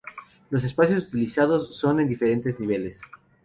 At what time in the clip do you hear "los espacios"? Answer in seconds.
0.49-1.03